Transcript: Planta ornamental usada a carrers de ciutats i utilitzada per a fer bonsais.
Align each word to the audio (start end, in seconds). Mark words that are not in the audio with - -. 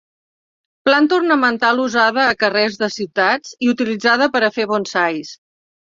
Planta 0.87 1.15
ornamental 1.17 1.83
usada 1.83 2.25
a 2.29 2.37
carrers 2.45 2.79
de 2.85 2.91
ciutats 2.97 3.53
i 3.67 3.73
utilitzada 3.75 4.33
per 4.37 4.43
a 4.49 4.53
fer 4.57 4.67
bonsais. 4.73 5.37